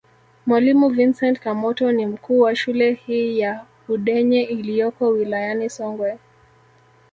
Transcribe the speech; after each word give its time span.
Mwalimu 0.45 0.89
Vincent 0.89 1.39
Kamoto 1.39 1.91
ni 1.91 2.05
mkuu 2.05 2.39
wa 2.39 2.55
shule 2.55 2.93
hii 2.93 3.39
ya 3.39 3.65
Udenye 3.87 4.41
iliyoko 4.43 5.07
wilayani 5.07 5.69
Songwe 5.69 6.17